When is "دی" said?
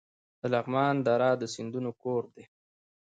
2.33-2.45